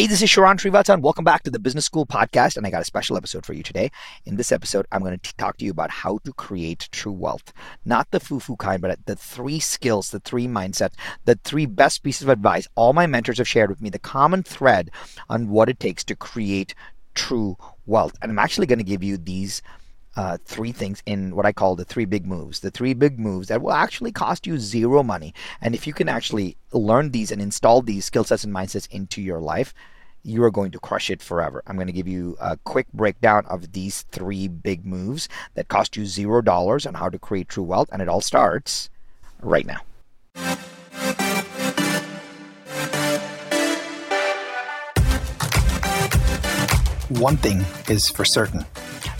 [0.00, 1.02] Hey, this is Sharran Srivatsaa.
[1.02, 3.62] Welcome back to the Business School podcast, and I got a special episode for you
[3.62, 3.90] today.
[4.24, 7.52] In this episode, I'm going to talk to you about how to create true wealth.
[7.84, 10.94] Not the foo-foo kind, but the three skills, the three mindsets,
[11.26, 14.42] the three best pieces of advice all my mentors have shared with me, the common
[14.42, 14.90] thread
[15.28, 16.74] on what it takes to create
[17.14, 18.14] true wealth.
[18.22, 19.60] And I'm actually going to give you these
[20.16, 22.60] uh, three things in what I call the three big moves.
[22.60, 25.34] The three big moves that will actually cost you zero money.
[25.60, 29.22] And if you can actually learn these and install these skill sets and mindsets into
[29.22, 29.72] your life,
[30.22, 31.62] you are going to crush it forever.
[31.66, 35.96] I'm going to give you a quick breakdown of these three big moves that cost
[35.96, 37.88] you zero dollars on how to create true wealth.
[37.92, 38.90] And it all starts
[39.40, 39.80] right now.
[47.08, 48.64] One thing is for certain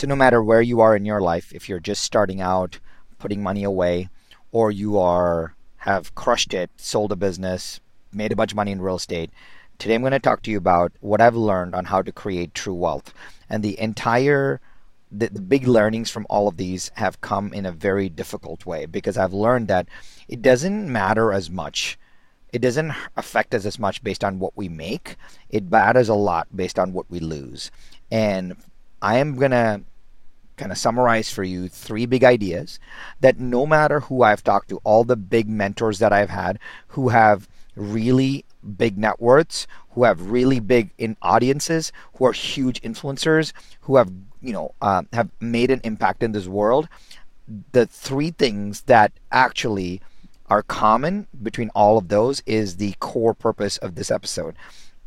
[0.00, 2.78] So, no matter where you are in your life, if you're just starting out,
[3.18, 4.08] putting money away,
[4.50, 8.80] or you are have crushed it, sold a business, made a bunch of money in
[8.80, 9.30] real estate,
[9.76, 12.54] today I'm going to talk to you about what I've learned on how to create
[12.54, 13.12] true wealth.
[13.50, 14.62] And the entire
[15.12, 18.86] the, the big learnings from all of these have come in a very difficult way
[18.86, 19.86] because I've learned that
[20.28, 21.98] it doesn't matter as much
[22.54, 25.16] it doesn't affect us as much based on what we make.
[25.50, 27.70] It matters a lot based on what we lose.
[28.10, 28.56] And
[29.02, 29.82] I am going to
[30.56, 32.78] kind of summarize for you three big ideas
[33.20, 37.08] that no matter who I've talked to, all the big mentors that I've had who
[37.08, 38.44] have really
[38.76, 44.12] big net worths, who have really big in audiences, who are huge influencers, who have
[44.42, 46.88] you know uh, have made an impact in this world.
[47.72, 50.00] The three things that actually
[50.48, 54.56] are common between all of those is the core purpose of this episode.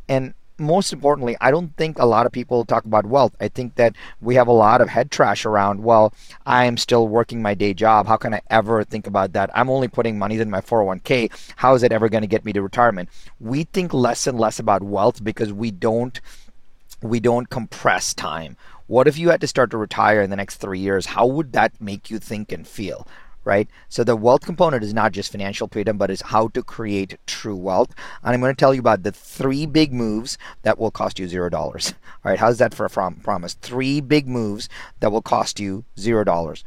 [0.08, 3.34] And most importantly, I don't think a lot of people talk about wealth.
[3.40, 5.82] I think that we have a lot of head trash around.
[5.82, 6.14] Well,
[6.46, 8.06] I'm still working my day job.
[8.06, 9.50] How can I ever think about that?
[9.54, 11.30] I'm only putting money in my 401k.
[11.56, 13.08] How is it ever going to get me to retirement?
[13.40, 16.20] We think less and less about wealth because we don't
[17.02, 18.56] we don't compress time.
[18.86, 21.06] What if you had to start to retire in the next 3 years?
[21.06, 23.06] How would that make you think and feel?
[23.44, 23.68] Right?
[23.88, 27.56] So the wealth component is not just financial freedom, but is how to create true
[27.56, 27.94] wealth.
[28.22, 31.28] And I'm going to tell you about the three big moves that will cost you
[31.28, 31.94] zero dollars.
[32.24, 33.54] All right, how's that for a prom- promise?
[33.54, 34.68] Three big moves
[35.00, 36.64] that will cost you zero dollars.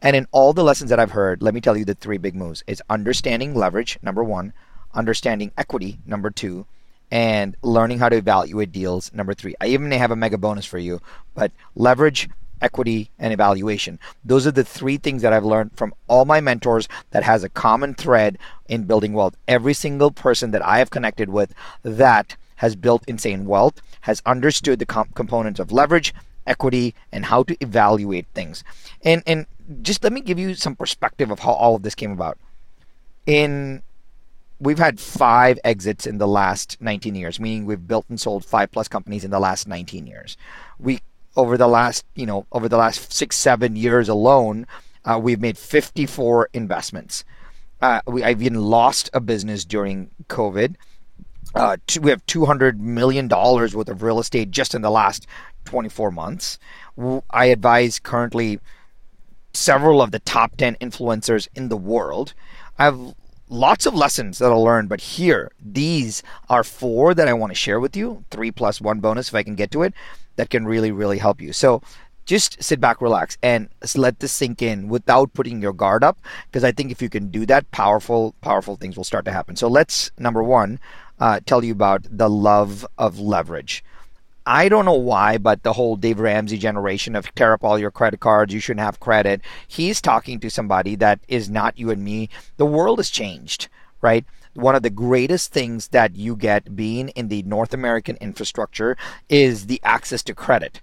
[0.00, 2.34] And in all the lessons that I've heard, let me tell you the three big
[2.34, 4.52] moves is understanding leverage, number one,
[4.92, 6.66] understanding equity, number two,
[7.10, 9.54] and learning how to evaluate deals, number three.
[9.60, 11.00] I even have a mega bonus for you,
[11.34, 12.28] but leverage,
[12.60, 13.98] equity, and evaluation.
[14.24, 17.48] Those are the three things that I've learned from all my mentors that has a
[17.48, 19.36] common thread in building wealth.
[19.46, 24.78] Every single person that I have connected with that has built insane wealth has understood
[24.78, 26.14] the comp- components of leverage,
[26.46, 28.64] equity, and how to evaluate things.
[29.02, 29.46] And and
[29.82, 32.38] just let me give you some perspective of how all of this came about.
[33.26, 33.82] In
[34.60, 38.70] we've had five exits in the last 19 years, meaning we've built and sold five
[38.72, 40.36] plus companies in the last 19 years.
[40.78, 41.00] We
[41.36, 44.66] over the last, you know, over the last six, seven years alone,
[45.04, 47.24] uh, we've made 54 investments.
[47.80, 50.76] Uh, we, I've even lost a business during COVID.
[51.54, 55.26] Uh, two, we have 200 million dollars worth of real estate just in the last
[55.64, 56.58] 24 months.
[57.30, 58.58] I advise currently
[59.52, 62.34] several of the top 10 influencers in the world.
[62.78, 63.14] I have
[63.48, 67.54] lots of lessons that I'll learn, but here, these are four that I want to
[67.54, 68.24] share with you.
[68.30, 69.94] Three plus one bonus if I can get to it
[70.36, 71.52] that can really, really help you.
[71.52, 71.82] So
[72.26, 76.18] just sit back, relax, and let this sink in without putting your guard up.
[76.46, 79.56] Because I think if you can do that, powerful, powerful things will start to happen.
[79.56, 80.80] So let's, number one,
[81.18, 83.84] uh, tell you about the love of leverage.
[84.46, 87.90] I don't know why, but the whole Dave Ramsey generation of tear up all your
[87.90, 89.40] credit cards, you shouldn't have credit.
[89.66, 92.28] He's talking to somebody that is not you and me.
[92.56, 93.68] The world has changed,
[94.00, 94.24] right?
[94.56, 98.96] one of the greatest things that you get being in the North American infrastructure
[99.28, 100.80] is the access to credit.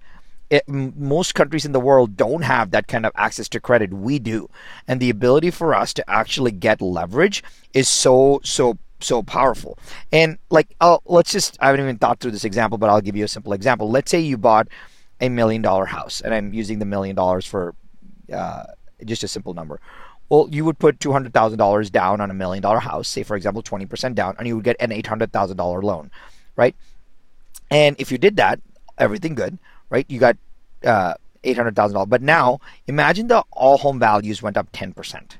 [0.50, 3.92] It, most countries in the world don't have that kind of access to credit.
[3.92, 4.48] We do.
[4.86, 9.78] And the ability for us to actually get leverage is so, so, so powerful.
[10.12, 13.16] And like, I'll, let's just, I haven't even thought through this example, but I'll give
[13.16, 13.90] you a simple example.
[13.90, 14.68] Let's say you bought
[15.20, 17.74] a million dollar house, and I'm using the million dollars for
[18.32, 18.64] uh,
[19.04, 19.80] just a simple number.
[20.28, 24.14] Well, you would put $200,000 down on a million dollar house, say, for example, 20%
[24.14, 26.10] down, and you would get an $800,000 loan,
[26.56, 26.74] right?
[27.70, 28.60] And if you did that,
[28.98, 29.58] everything good,
[29.90, 30.06] right?
[30.08, 30.36] You got
[30.84, 31.14] uh,
[31.44, 32.08] $800,000.
[32.08, 35.36] But now imagine the all home values went up 10%.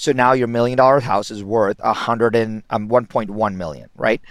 [0.00, 4.22] So now your million dollar house is worth a hundred and um, 1.1 million, right?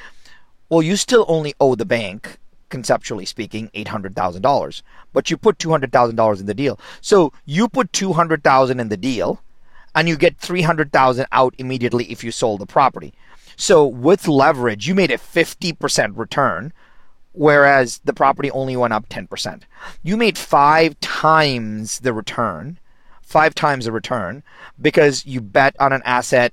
[0.68, 2.40] Well, you still only owe the bank,
[2.70, 4.82] conceptually speaking, $800,000,
[5.14, 6.80] but you put $200,000 in the deal.
[7.02, 9.44] So you put 200,000 in the deal
[9.94, 13.14] and you get 300,000 out immediately if you sold the property.
[13.56, 16.74] So with leverage, you made a 50% return
[17.34, 19.62] whereas the property only went up 10%.
[20.02, 22.80] You made five times the return,
[23.30, 24.42] five times the return
[24.82, 26.52] because you bet on an asset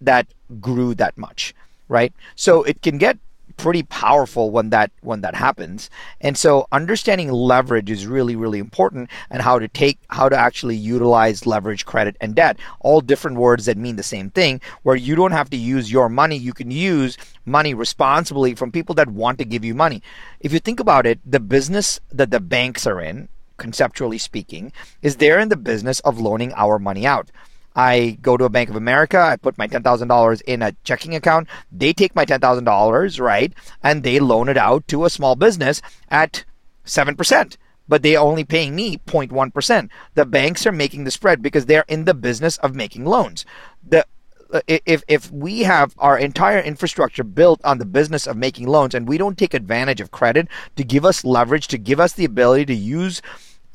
[0.00, 0.26] that
[0.60, 1.54] grew that much,
[1.88, 2.12] right?
[2.34, 3.16] So it can get
[3.56, 5.88] pretty powerful when that when that happens.
[6.20, 10.76] And so understanding leverage is really really important and how to take how to actually
[10.76, 12.58] utilize leverage, credit and debt.
[12.80, 16.08] All different words that mean the same thing where you don't have to use your
[16.08, 20.02] money, you can use money responsibly from people that want to give you money.
[20.40, 24.72] If you think about it, the business that the banks are in, conceptually speaking,
[25.02, 27.30] is they're in the business of loaning our money out.
[27.74, 31.46] I go to a Bank of America, I put my $10,000 in a checking account,
[31.70, 33.52] they take my $10,000, right?
[33.82, 36.44] And they loan it out to a small business at
[36.86, 37.56] 7%.
[37.88, 39.90] But they're only paying me 0.1%.
[40.14, 43.44] The banks are making the spread because they're in the business of making loans.
[43.86, 44.04] The
[44.52, 48.94] Uh, if if we have our entire infrastructure built on the business of making loans
[48.94, 50.46] and we don't take advantage of credit
[50.76, 53.22] to give us leverage to give us the ability to use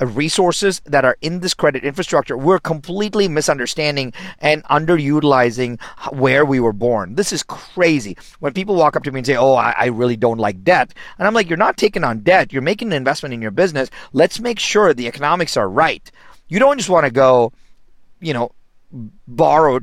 [0.01, 5.79] uh, resources that are in this credit infrastructure, we're completely misunderstanding and underutilizing
[6.11, 7.15] where we were born.
[7.15, 8.17] This is crazy.
[8.39, 10.93] When people walk up to me and say, Oh, I, I really don't like debt.
[11.17, 12.51] And I'm like, You're not taking on debt.
[12.51, 13.89] You're making an investment in your business.
[14.13, 16.09] Let's make sure the economics are right.
[16.47, 17.53] You don't just want to go,
[18.19, 18.51] you know,
[19.27, 19.79] borrow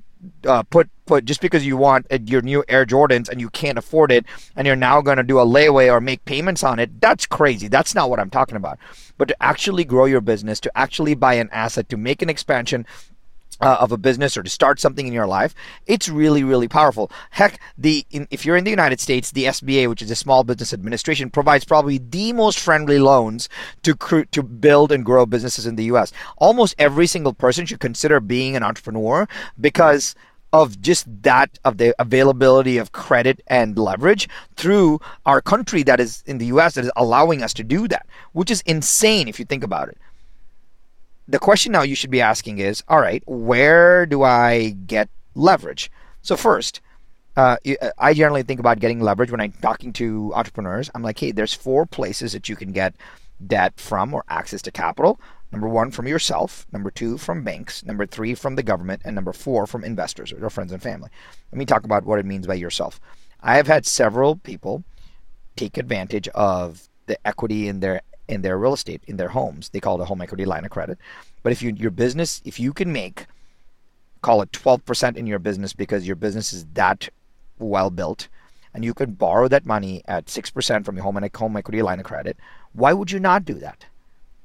[0.47, 3.79] uh, put put just because you want uh, your new Air Jordans and you can't
[3.79, 4.25] afford it
[4.57, 7.69] and you're now going to do a layaway or make payments on it, that's crazy.
[7.69, 8.79] That's not what I'm talking about.
[9.17, 12.87] But to actually grow your business, to actually buy an asset, to make an expansion,
[13.61, 15.55] uh, of a business or to start something in your life,
[15.87, 17.11] it's really, really powerful.
[17.31, 20.45] Heck, the in, if you're in the United States, the SBA, which is the Small
[20.45, 23.49] Business Administration, provides probably the most friendly loans
[23.83, 26.13] to cr- to build and grow businesses in the U.S.
[26.37, 29.29] Almost every single person should consider being an entrepreneur
[29.61, 30.15] because
[30.53, 36.23] of just that of the availability of credit and leverage through our country that is
[36.27, 39.45] in the US that is allowing us to do that, which is insane if you
[39.45, 39.99] think about it
[41.29, 45.91] the question now you should be asking is all right, where do I get leverage?
[46.23, 46.81] So, first,
[47.37, 50.91] uh, uh, I generally think about getting leverage when I'm talking to entrepreneurs.
[50.95, 52.97] I'm like, hey, there's four places that you can get
[53.47, 55.21] debt from or access to capital.
[55.53, 56.67] Number one, from yourself.
[56.73, 57.85] Number two, from banks.
[57.85, 59.03] Number three, from the government.
[59.05, 61.11] And number four, from investors or friends and family.
[61.53, 63.01] Let me talk about what it means by yourself.
[63.41, 64.83] I have had several people
[65.57, 69.71] take advantage of the equity in their in their real estate, in their homes.
[69.71, 70.99] They call it a home equity line of credit.
[71.43, 73.27] But if you your business, if you can make,
[74.23, 77.09] call it 12% in your business because your business is that
[77.59, 78.29] well built,
[78.75, 81.99] and you can borrow that money at 6% from your home and home equity line
[81.99, 82.37] of credit,
[82.73, 83.85] why would you not do that?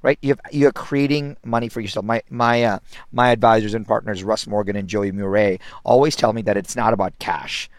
[0.02, 0.20] Right?
[0.22, 2.06] You you're creating money for yourself.
[2.06, 2.80] My my uh,
[3.14, 6.92] my advisors and partners, Russ Morgan and Joey Murray, always tell me that it's not
[6.92, 7.70] about cash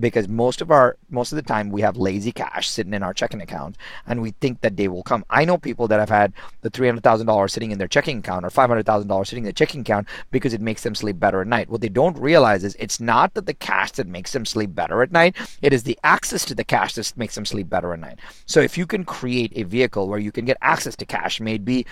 [0.00, 3.14] because most of our most of the time we have lazy cash sitting in our
[3.14, 3.76] checking account
[4.06, 7.50] and we think that they will come i know people that have had the $300000
[7.50, 10.82] sitting in their checking account or $500000 sitting in their checking account because it makes
[10.82, 13.92] them sleep better at night what they don't realize is it's not that the cash
[13.92, 17.12] that makes them sleep better at night it is the access to the cash that
[17.16, 20.32] makes them sleep better at night so if you can create a vehicle where you
[20.32, 21.86] can get access to cash maybe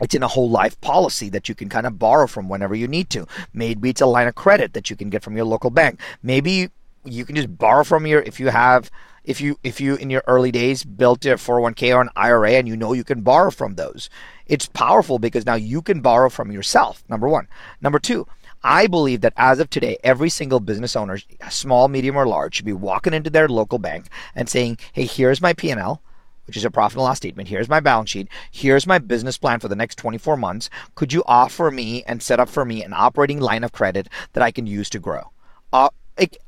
[0.00, 2.86] it's in a whole life policy that you can kind of borrow from whenever you
[2.86, 3.26] need to.
[3.54, 6.00] Maybe it's a line of credit that you can get from your local bank.
[6.22, 6.70] Maybe
[7.06, 8.90] you can just borrow from your if you have
[9.24, 12.68] if you if you in your early days built a 401k or an IRA and
[12.68, 14.08] you know you can borrow from those.
[14.46, 17.02] It's powerful because now you can borrow from yourself.
[17.08, 17.48] Number 1.
[17.80, 18.26] Number 2,
[18.62, 21.18] I believe that as of today, every single business owner,
[21.50, 25.40] small, medium, or large, should be walking into their local bank and saying, "Hey, here's
[25.40, 26.02] my P&L."
[26.46, 27.48] Which is a profit and loss statement.
[27.48, 28.28] Here's my balance sheet.
[28.52, 30.70] Here's my business plan for the next 24 months.
[30.94, 34.44] Could you offer me and set up for me an operating line of credit that
[34.44, 35.32] I can use to grow?
[35.72, 35.88] Uh,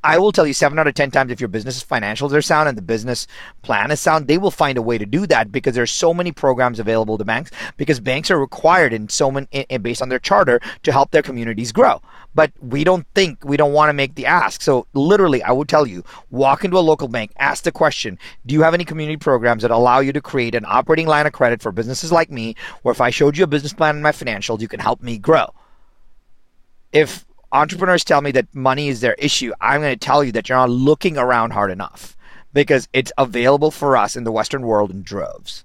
[0.03, 2.69] I will tell you seven out of 10 times if your business financials are sound
[2.69, 3.27] and the business
[3.63, 6.33] plan is sound, they will find a way to do that because there's so many
[6.33, 10.19] programs available to banks because banks are required in so many, in, based on their
[10.19, 12.01] charter to help their communities grow.
[12.35, 14.63] But we don't think, we don't want to make the ask.
[14.63, 18.55] So literally, I would tell you, walk into a local bank, ask the question, do
[18.55, 21.61] you have any community programs that allow you to create an operating line of credit
[21.61, 24.61] for businesses like me, where if I showed you a business plan and my financials,
[24.61, 25.53] you can help me grow?
[26.91, 30.49] If entrepreneurs tell me that money is their issue, I'm going to tell you that
[30.49, 32.17] you're not looking around hard enough
[32.53, 35.65] because it's available for us in the Western world in droves.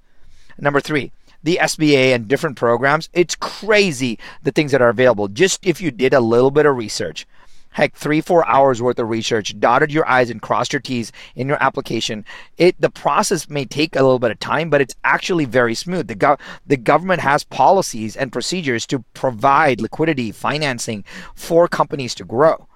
[0.58, 1.12] Number three,
[1.44, 3.10] the SBA and different programs.
[3.14, 5.28] It's crazy the things that are available.
[5.28, 7.28] Just if you did a little bit of research,
[7.74, 11.48] heck, three, four hours worth of research, dotted your I's and crossed your T's in
[11.48, 12.26] your application.
[12.58, 16.08] It the process may take a little bit of time, but it's actually very smooth.
[16.08, 21.04] The gov- the government has policies and procedures to provide liquidity, financing
[21.36, 22.68] for companies to grow.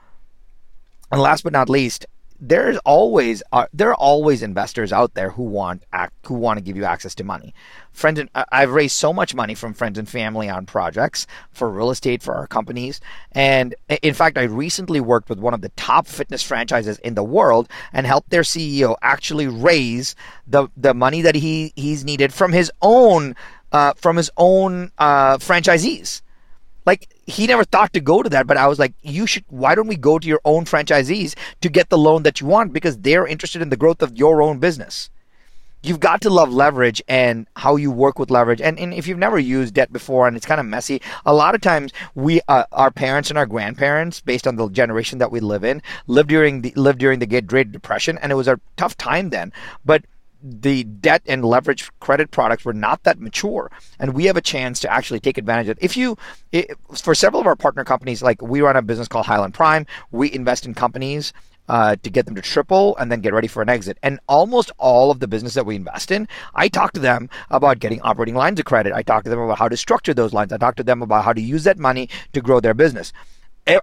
[1.12, 2.06] And last but not least,
[2.40, 6.64] there's always uh, there are always investors out there who want act, who want to
[6.64, 7.54] give you access to money.
[7.92, 11.90] Friends and I've raised so much money from friends and family on projects for real
[11.90, 13.02] estate for our companies,
[13.32, 17.24] and in fact, I recently worked with one of the top fitness franchises in the
[17.24, 20.16] world and helped their CEO actually raise
[20.46, 23.36] the the money that he he's needed from his own
[23.72, 26.22] uh, from his own uh, franchisees.
[26.88, 29.44] Like he never thought to go to that, but I was like, you should.
[29.50, 32.72] Why don't we go to your own franchisees to get the loan that you want
[32.72, 35.10] because they're interested in the growth of your own business.
[35.84, 38.62] You've got to love leverage and how you work with leverage.
[38.62, 41.56] And, and if you've never used debt before and it's kind of messy, a lot
[41.56, 45.40] of times we, uh, our parents and our grandparents, based on the generation that we
[45.40, 48.96] live in, lived during the lived during the Great Depression, and it was a tough
[48.98, 49.52] time then.
[49.86, 50.06] But
[50.42, 54.80] the debt and leverage credit products were not that mature and we have a chance
[54.80, 56.18] to actually take advantage of it if you
[56.52, 59.86] it, for several of our partner companies like we run a business called Highland Prime
[60.12, 61.34] we invest in companies
[61.70, 63.98] uh, to get them to triple and then get ready for an exit.
[64.02, 67.80] And almost all of the business that we invest in, I talk to them about
[67.80, 68.94] getting operating lines of credit.
[68.94, 70.54] I talk to them about how to structure those lines.
[70.54, 73.12] I talk to them about how to use that money to grow their business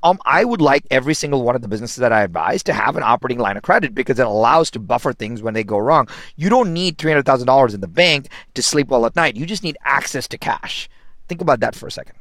[0.03, 2.97] um, I would like every single one of the businesses that I advise to have
[2.97, 6.09] an operating line of credit because it allows to buffer things when they go wrong.
[6.37, 9.37] You don't need $300,000 in the bank to sleep well at night.
[9.37, 10.89] You just need access to cash.
[11.29, 12.17] Think about that for a second.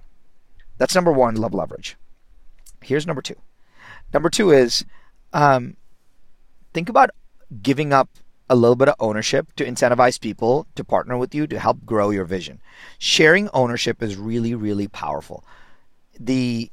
[0.77, 1.95] That's number one, love leverage.
[2.81, 3.35] Here's number two.
[4.13, 4.83] Number two is
[5.31, 5.77] um,
[6.73, 7.11] think about
[7.61, 8.09] giving up
[8.49, 12.09] a little bit of ownership to incentivize people to partner with you to help grow
[12.09, 12.61] your vision.
[12.99, 15.45] Sharing ownership is really, really powerful.
[16.19, 16.69] The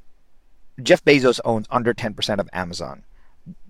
[0.80, 3.04] Jeff Bezos owns under 10% of Amazon.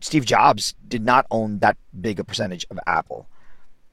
[0.00, 3.28] Steve Jobs did not own that big a percentage of Apple.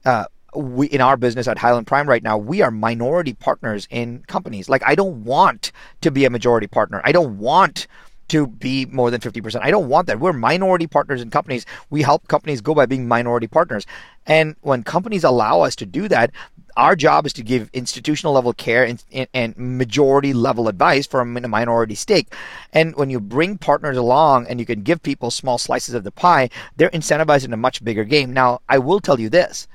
[0.04, 4.22] Uh, we in our business at Highland Prime right now, we are minority partners in
[4.26, 4.68] companies.
[4.68, 7.02] Like I don't want to be a majority partner.
[7.04, 7.86] I don't want
[8.28, 9.60] to be more than 50%.
[9.62, 10.20] I don't want that.
[10.20, 11.64] We're minority partners in companies.
[11.90, 13.86] We help companies go by being minority partners.
[14.26, 16.30] And when companies allow us to do that,
[16.78, 19.02] our job is to give institutional level care and,
[19.34, 22.32] and majority level advice from a minority stake.
[22.72, 26.12] And when you bring partners along and you can give people small slices of the
[26.12, 28.32] pie, they're incentivized in a much bigger game.
[28.32, 29.66] Now, I will tell you this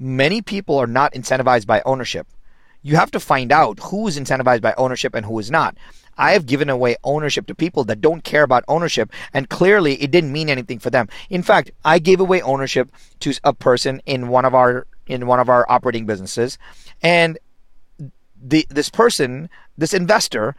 [0.00, 2.26] many people are not incentivized by ownership.
[2.82, 5.76] You have to find out who is incentivized by ownership and who is not.
[6.16, 10.10] I have given away ownership to people that don't care about ownership, and clearly it
[10.10, 11.08] didn't mean anything for them.
[11.30, 15.40] In fact, I gave away ownership to a person in one of our in one
[15.40, 16.58] of our operating businesses,
[17.02, 17.38] and
[18.40, 20.54] the this person, this investor,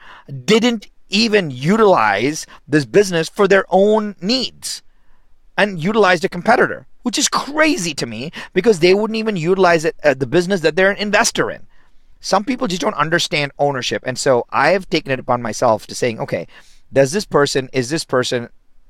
[0.46, 4.84] didn't even utilize this business for their own needs
[5.58, 9.96] and utilized a competitor, which is crazy to me because they wouldn't even utilize it,
[10.03, 11.65] uh, the business that they're an investor in.
[12.22, 14.03] Some people just don't understand ownership.
[14.06, 16.48] And so I have taken it upon myself to saying, okay,
[16.91, 18.50] does this person, is this person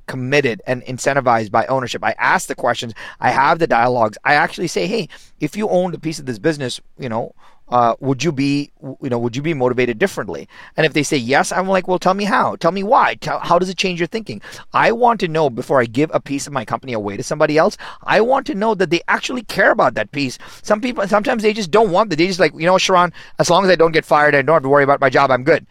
[0.09, 2.03] committed and incentivized by ownership.
[2.03, 2.95] I ask the questions.
[3.19, 4.17] I have the dialogues.
[4.23, 5.07] I actually say, hey,
[5.39, 7.35] if you owned a piece of this business, you know,
[7.67, 10.49] uh, would you be, you know, would you be motivated differently?
[10.75, 12.55] And if they say yes, I'm like, well, tell me how.
[12.55, 13.13] Tell me why.
[13.21, 14.41] Tell, how does it change your thinking?
[14.73, 17.59] I want to know before I give a piece of my company away to somebody
[17.59, 17.77] else.
[18.01, 20.39] I want to know that they actually care about that piece.
[20.63, 22.15] Some people, sometimes they just don't want that.
[22.15, 24.55] They just like, you know, sharran as long as I don't get fired and don't
[24.55, 25.67] have to worry about my job, I'm good.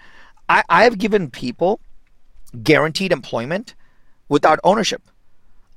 [0.49, 1.81] I, I have given people
[2.63, 3.75] guaranteed employment
[4.29, 5.03] without ownership.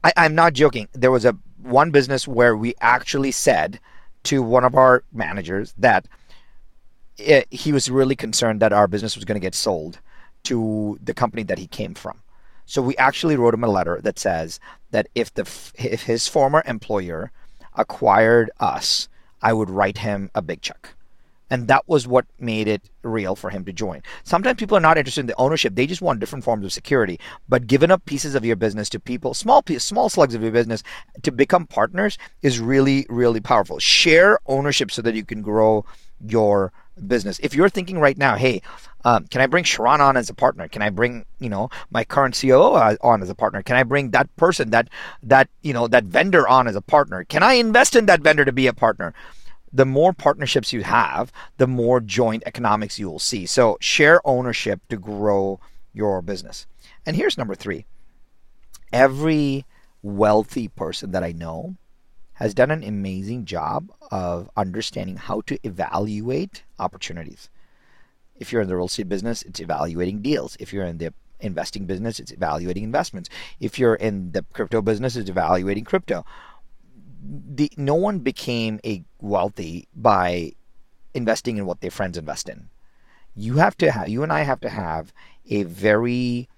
[0.04, 0.88] I, I'm not joking.
[0.94, 3.80] There was a one business where we actually said
[4.24, 6.08] to one of our managers that
[7.18, 10.00] it, he was really concerned that our business was going to get sold
[10.44, 12.22] to the company that he came from.
[12.66, 14.60] So we actually wrote him a letter that says
[14.92, 15.42] that if the
[15.76, 17.32] if his former employer
[17.76, 19.10] acquired us,
[19.42, 20.96] I would write him a big check.
[21.52, 24.02] And that was what made it real for him to join.
[24.24, 25.76] Sometimes people are not interested in the ownership.
[25.76, 27.20] They just want different forms of security.
[27.50, 30.52] But giving up pieces of your business to people, small piece, small slugs of your
[30.52, 30.82] business
[31.22, 33.80] to become partners is really, really powerful.
[33.80, 35.86] Share ownership so that you can grow
[36.26, 36.72] your
[37.08, 37.40] business.
[37.44, 38.62] If you're thinking right now, hey,
[39.04, 40.68] um, can I bring Sharran on as a partner?
[40.68, 43.62] Can I bring you know my current COO uh, on as a partner?
[43.62, 44.90] Can I bring that person that
[45.24, 47.24] that you know that vendor on as a partner?
[47.24, 49.14] Can I invest in that vendor to be a partner?
[49.74, 53.46] The more partnerships you have, the more joint economics you will see.
[53.46, 55.60] So share ownership to grow
[55.94, 56.68] your business.
[57.06, 57.86] And here's number three
[58.94, 59.66] every
[60.04, 61.76] wealthy person that I know
[62.34, 67.50] has done an amazing job of understanding how to evaluate opportunities.
[68.36, 70.58] If you're in the real estate business, it's evaluating deals.
[70.60, 73.30] If you're in the investing business, it's evaluating investments.
[73.60, 76.26] If you're in the crypto business, it's evaluating crypto.
[77.24, 80.54] The, no one became a wealthy by
[81.14, 82.70] investing in what their friends invest in.
[83.36, 85.14] You have to have, you and I have to have
[85.50, 86.50] a very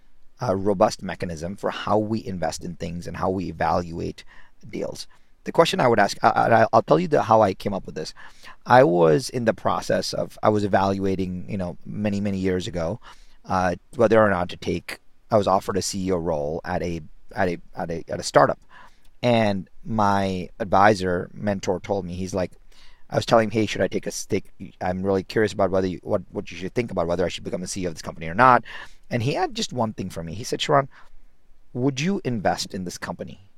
[0.42, 4.24] uh, robust mechanism for how we invest in things and how we evaluate
[4.70, 5.08] deals.
[5.46, 7.96] The question I would ask, I, will tell you the, how I came up with
[7.96, 8.14] this.
[8.66, 13.00] I was in the process of, I was evaluating, you know, many, many years ago,
[13.46, 17.02] uh, whether or not to take, I was offered a CEO role at a,
[17.36, 18.60] at a, at a, at a startup.
[19.24, 22.52] And my advisor, mentor told me, he's like,
[23.10, 24.52] I was telling him, hey, should I take a stake?
[24.82, 27.44] I'm really curious about whether you, what what you should think about whether I should
[27.46, 28.64] become the CEO of this company or not.
[29.10, 30.34] And he had just one thing for me.
[30.34, 30.90] He said, Sharran,
[31.72, 33.50] would you invest in this company?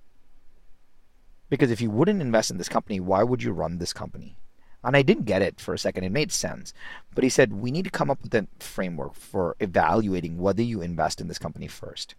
[1.49, 4.37] Because if you wouldn't invest in this company, why would you run this company?
[4.83, 6.03] And I didn't get it for a second.
[6.03, 6.73] It made sense.
[7.15, 10.81] But he said, we need to come up with a framework for evaluating whether you
[10.81, 12.13] invest in this company first,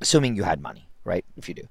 [0.00, 1.24] assuming you had money, right?
[1.36, 1.68] If you do.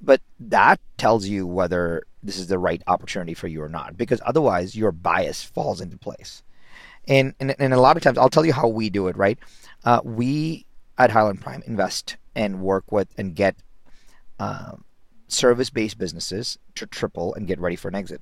[0.00, 4.20] But that tells you whether this is the right opportunity for you or not, because
[4.24, 6.42] otherwise your bias falls into place.
[7.08, 9.38] And, and, and a lot of times, I'll tell you how we do it, right?
[9.84, 10.66] Uh, we
[10.98, 13.56] at Highland Prime invest and work with and get
[14.38, 14.84] um,
[15.28, 18.20] service based businesses to triple and get ready for an exit.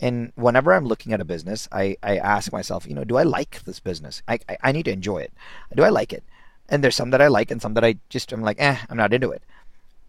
[0.00, 3.22] And whenever I'm looking at a business, I, I ask myself, you know, do I
[3.24, 4.22] like this business?
[4.28, 5.32] I, I, I need to enjoy it.
[5.74, 6.24] Do I like it?
[6.68, 8.96] And there's some that I like and some that I just, I'm like, eh, I'm
[8.96, 9.42] not into it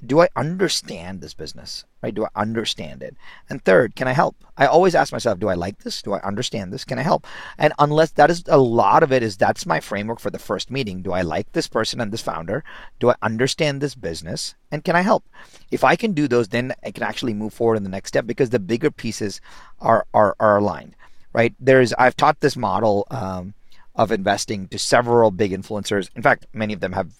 [0.07, 1.85] do I understand this business?
[2.01, 2.13] Right?
[2.13, 3.15] Do I understand it?
[3.50, 4.35] And third, can I help?
[4.57, 6.01] I always ask myself, do I like this?
[6.01, 6.85] Do I understand this?
[6.85, 7.25] Can I help?
[7.57, 10.69] And unless that is a lot of it is that's my framework for the first
[10.69, 11.01] meeting.
[11.01, 12.63] Do I like this person and this founder?
[13.00, 14.55] Do I understand this business?
[14.71, 15.25] And can I help?
[15.71, 18.27] If I can do those, then I can actually move forward in the next step
[18.27, 19.41] because the bigger pieces
[19.79, 20.96] are are, are aligned.
[21.33, 21.53] Right?
[21.59, 23.53] There's I've taught this model um,
[23.96, 26.09] of investing to several big influencers.
[26.15, 27.11] In fact, many of them have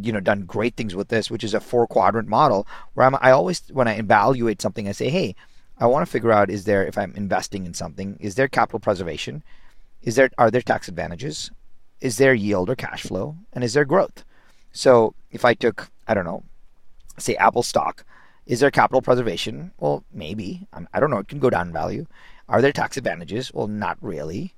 [0.00, 3.16] you know done great things with this, which is a four quadrant model where I'm,
[3.20, 5.34] I always when I evaluate something, I say, hey,
[5.78, 8.80] I want to figure out is there if I'm investing in something, is there capital
[8.80, 9.42] preservation,
[10.02, 11.50] is there are there tax advantages,
[12.00, 14.24] is there yield or cash flow, and is there growth?
[14.72, 16.44] So if I took I don't know,
[17.18, 18.04] say Apple stock,
[18.46, 19.72] is there capital preservation?
[19.78, 21.18] Well, maybe I don't know.
[21.18, 22.06] It can go down in value.
[22.48, 23.52] Are there tax advantages?
[23.54, 24.54] Well, not really.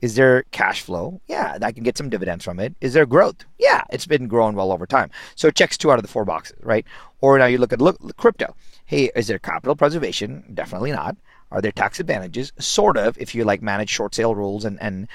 [0.00, 1.20] Is there cash flow?
[1.26, 2.74] Yeah, I can get some dividends from it.
[2.80, 3.44] Is there growth?
[3.58, 5.10] Yeah, it's been growing well over time.
[5.34, 6.84] So it checks two out of the four boxes, right?
[7.20, 8.54] Or now you look at look, crypto.
[8.84, 10.44] Hey, is there capital preservation?
[10.52, 11.16] Definitely not.
[11.50, 12.52] Are there tax advantages?
[12.58, 15.08] Sort of, if you like manage short sale rules and, and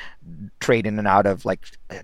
[0.59, 1.59] trade in and out of like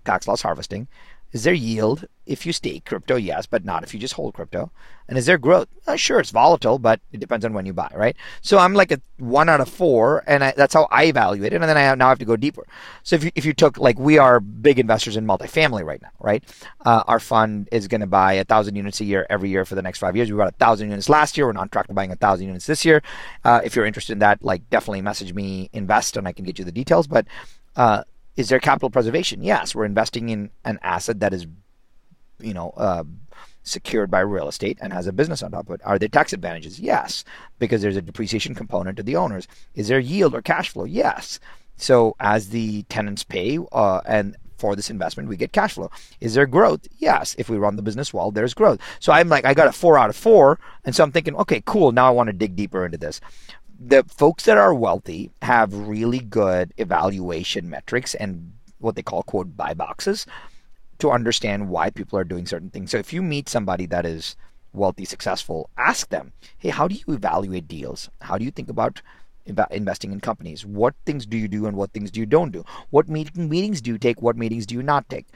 [0.06, 0.88] tax loss harvesting.
[1.34, 3.16] Is there yield if you stake crypto?
[3.16, 4.72] Yes, but not if you just hold crypto.
[5.10, 5.68] And is there growth?
[5.86, 8.16] Uh, sure, it's volatile, but it depends on when you buy, right?
[8.42, 11.58] So I'm like a one out of four, and I, that's how I evaluate it.
[11.58, 12.66] And then I have, now have to go deeper.
[13.04, 16.12] So if you, if you took like we are big investors in multifamily right now,
[16.20, 16.44] right?
[16.86, 19.76] Uh, our fund is going to buy a thousand units a year every year for
[19.76, 20.32] the next five years.
[20.32, 21.48] We bought a thousand units last year.
[21.48, 23.02] We're on track to buying a thousand units this year.
[23.44, 26.60] Uh, if you're interested in that, like definitely message me, invest, and I can get
[26.60, 27.08] you the details.
[27.08, 27.28] But
[27.76, 28.04] uh,
[28.38, 29.44] is there capital preservation?
[29.44, 31.48] Yes, we're investing in an asset that is,
[32.40, 33.04] you know, uh,
[33.64, 35.82] secured by real estate and has a business on top of it.
[35.84, 36.80] Are there tax advantages?
[36.80, 37.26] Yes,
[37.60, 39.48] because there's a depreciation component to the owners.
[39.74, 40.86] Is there yield or cash flow?
[40.86, 41.40] Yes.
[41.76, 45.92] So as the tenants pay uh, and for this investment, we get cash flow.
[46.20, 46.88] Is there growth?
[46.98, 47.36] Yes.
[47.38, 48.80] If we run the business well, there's growth.
[49.00, 50.60] So I'm like, I got a four out of four.
[50.84, 51.92] And so I'm thinking, okay, cool.
[51.92, 53.22] Now I want to dig deeper into this
[53.80, 59.56] the folks that are wealthy have really good evaluation metrics and what they call quote
[59.56, 60.26] buy boxes
[61.00, 62.92] to understand why people are doing certain things.
[62.92, 64.36] So if you meet somebody that is
[64.74, 68.10] wealthy, successful, ask them, hey, how do you evaluate deals?
[68.22, 69.02] How do you think about
[69.72, 70.66] investing in companies?
[70.66, 72.66] What things do you do and what things do you don't do?
[72.90, 74.22] What meeting, meetings do you take?
[74.22, 75.28] What meetings do you not take?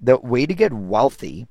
[0.00, 1.46] The way to get wealthy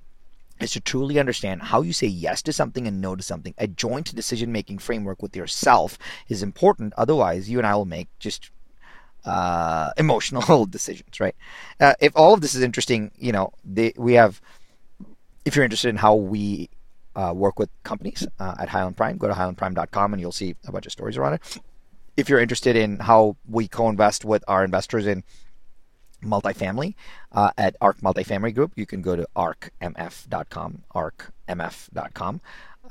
[0.61, 3.53] is to truly understand how you say yes to something and no to something.
[3.57, 6.93] A joint decision making framework with yourself is important.
[6.97, 8.51] Otherwise, you and I will make just
[9.25, 11.35] uh, emotional decisions, right?
[11.79, 14.41] Uh, if all of this is interesting, you know, they, we have,
[15.45, 16.69] if you're interested in how we
[17.15, 20.71] uh, work with companies uh, at Highland Prime, go to highlandprime.com and you'll see a
[20.71, 21.57] bunch of stories around it.
[22.17, 25.23] If you're interested in how we co invest with our investors in
[26.23, 26.95] multifamily
[27.31, 28.73] uh, at ARC Multifamily Group.
[28.75, 32.41] You can go to arcmf.com, arcmf.com,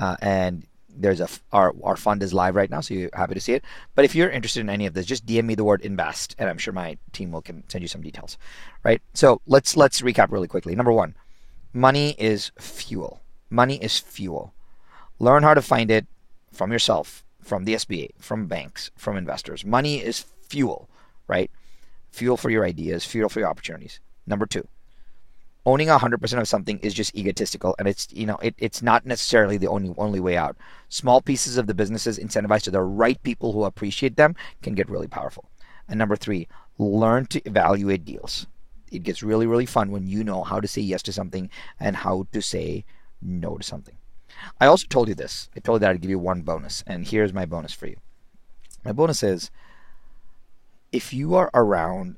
[0.01, 0.67] uh, and
[0.99, 3.65] there's a our our fund is live right now, so you're happy to see it.
[3.95, 6.49] But if you're interested in any of this, just DM me the word invest, and
[6.49, 8.37] I'm sure my team will can send you some details.
[8.83, 9.01] Right.
[9.15, 10.75] So let's let's recap really quickly.
[10.75, 11.15] Number one,
[11.73, 13.21] money is fuel.
[13.51, 14.53] Money is fuel.
[15.19, 16.07] Learn how to find it
[16.53, 19.65] from yourself, from the SBA, from banks, from investors.
[19.65, 20.89] Money is fuel,
[21.27, 21.51] right?
[22.13, 24.01] Fuel for your ideas, fuel for your opportunities.
[24.27, 24.67] Number two,
[25.69, 29.59] owning 100% of something is just egotistical and it's you know it, it's not necessarily
[29.59, 30.57] the only only way out.
[30.89, 34.89] Small pieces of the businesses incentivized to the right people who appreciate them can get
[34.89, 35.51] really powerful.
[35.89, 38.47] And number three learn to evaluate deals.
[38.91, 41.97] It gets really really fun when you know how to say yes to something and
[41.97, 42.85] how to say
[43.21, 43.97] no to something.
[44.61, 45.51] I also told you this.
[45.55, 47.97] I told you that i'd give you one bonus and here's my bonus for you.
[48.85, 49.51] My bonus is
[50.93, 52.17] if you are around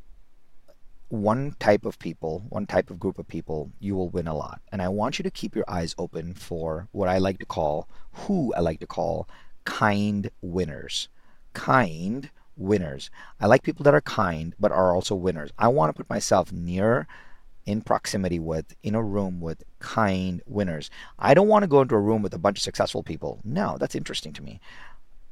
[1.09, 4.61] one type of people, one type of group of people, you will win a lot.
[4.71, 7.89] And I want you to keep your eyes open for what I like to call,
[8.13, 9.29] who I like to call,
[9.65, 11.09] kind winners.
[11.53, 13.11] Kind winners.
[13.41, 15.51] I like people that are kind, but are also winners.
[15.59, 17.09] I want to put myself near,
[17.67, 20.91] in proximity with, in a room with kind winners.
[21.19, 23.41] I don't want to go into a room with a bunch of successful people.
[23.45, 24.61] No, that's interesting to me.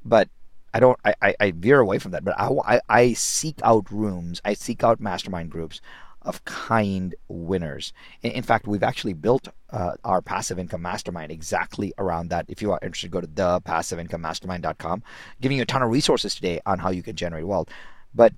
[0.05, 0.29] But
[0.75, 3.91] I don't I, I, I veer away from that, but I, I, I seek out
[3.91, 5.81] rooms, I seek out mastermind groups
[6.23, 7.93] of kind winners.
[8.23, 12.45] In, in fact, we've actually built uh, our passive income mastermind exactly around that.
[12.49, 15.03] If you are interested, go to thepassiveincomemastermind.com,
[15.41, 17.69] giving you a ton of resources today on how you can generate wealth.
[18.15, 18.35] But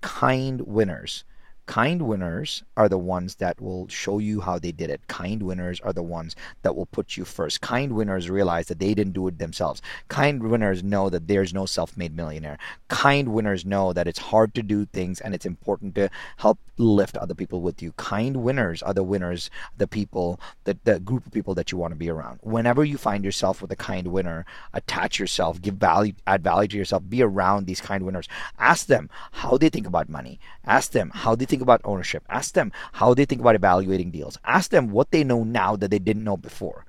[0.00, 1.24] kind winners
[1.66, 5.06] Kind winners are the ones that will show you how they did it.
[5.08, 7.60] Kind winners are the ones that will put you first.
[7.60, 9.80] Kind winners realize that they didn't do it themselves.
[10.08, 12.58] Kind winners know that there's no self made millionaire.
[12.88, 17.16] Kind winners know that it's hard to do things and it's important to help lift
[17.16, 17.92] other people with you.
[17.92, 21.92] Kind winners are the winners, the people, the, the group of people that you want
[21.92, 22.40] to be around.
[22.42, 26.76] Whenever you find yourself with a kind winner, attach yourself, give value, add value to
[26.76, 28.28] yourself, be around these kind winners.
[28.58, 30.38] Ask them how they think about money.
[30.64, 32.24] Ask them how they think about ownership.
[32.28, 34.38] Ask them how they think about evaluating deals.
[34.44, 36.84] Ask them what they know now that they didn't know before.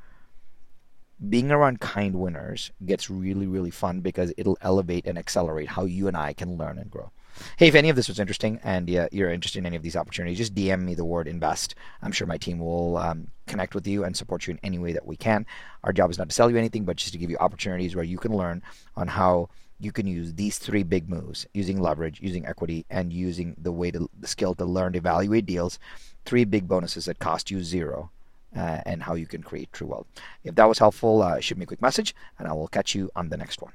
[1.30, 6.08] Being around kind winners gets really, really fun because it'll elevate and accelerate how you
[6.08, 7.12] and I can learn and grow.
[7.58, 10.40] Hey, if any of this was interesting and you're interested in any of these opportunities,
[10.40, 11.76] just DM me the word invest.
[12.02, 14.94] I'm sure my team will um, connect with you and support you in any way
[14.94, 15.46] that we can.
[15.84, 18.04] Our job is not to sell you anything, but just to give you opportunities where
[18.04, 18.64] you can learn
[18.96, 23.56] on how you can use these three big moves using leverage, using equity, and using
[23.58, 25.80] the way to the skill to learn to evaluate deals.
[26.26, 28.12] Three big bonuses that cost you zero.
[28.56, 30.08] Uh, and how you can create true wealth.
[30.46, 33.12] If that was helpful, uh, shoot me a quick message, and I will catch you
[33.14, 33.74] on the next one.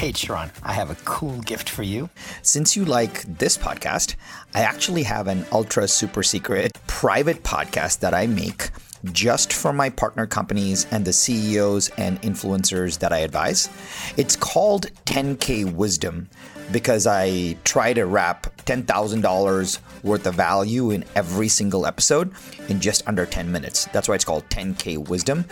[0.00, 2.08] Hey, Sharran, I have a cool gift for you.
[2.40, 4.14] Since you like this podcast,
[4.54, 8.70] I actually have an ultra super secret private podcast that I make
[9.12, 13.68] just for my partner companies and the CEOs and influencers that I advise.
[14.16, 16.28] It's called 10K Wisdom
[16.72, 22.32] because I try to wrap $10,000 worth of value in every single episode
[22.68, 23.86] in just under 10 minutes.
[23.92, 25.44] That's why it's called 10K Wisdom.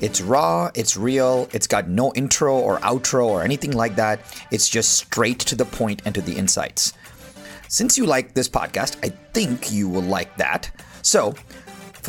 [0.00, 4.20] It's raw, it's real, it's got no intro or outro or anything like that.
[4.50, 6.92] It's just straight to the point and to the insights.
[7.68, 10.70] Since you like this podcast, I think you will like that.
[11.02, 11.34] So,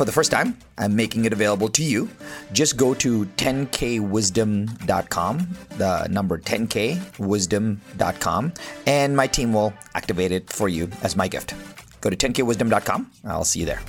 [0.00, 2.08] for the first time, I'm making it available to you.
[2.54, 8.52] Just go to 10kwisdom.com, the number 10kwisdom.com,
[8.86, 11.52] and my team will activate it for you as my gift.
[12.00, 13.10] Go to 10kwisdom.com.
[13.26, 13.82] I'll see you there.